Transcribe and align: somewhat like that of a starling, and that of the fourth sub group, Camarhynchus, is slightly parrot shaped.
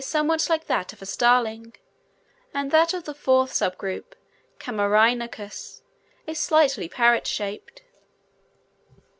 somewhat 0.03 0.49
like 0.49 0.65
that 0.65 0.93
of 0.93 1.01
a 1.03 1.05
starling, 1.05 1.75
and 2.55 2.71
that 2.71 2.91
of 2.91 3.03
the 3.03 3.13
fourth 3.13 3.53
sub 3.53 3.77
group, 3.77 4.15
Camarhynchus, 4.57 5.83
is 6.25 6.39
slightly 6.39 6.89
parrot 6.89 7.27
shaped. 7.27 7.83